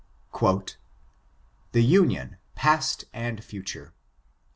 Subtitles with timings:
[1.73, 3.93] ]"The Union, Past and Future.